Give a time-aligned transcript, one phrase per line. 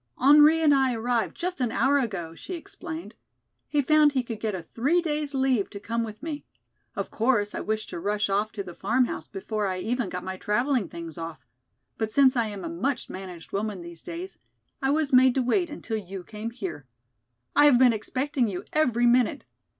[0.17, 3.13] "Henri and I arrived just an hour ago," she explained.
[3.69, 6.43] "He found he could get a three days leave to come with me.
[6.95, 10.37] Of course, I wished to rush off to the farmhouse before I even got my
[10.37, 11.45] traveling things off.
[11.99, 14.39] But since I am a much managed woman these days,
[14.81, 16.87] I was made to wait until you came here.
[17.55, 19.45] I have been expecting you every minute.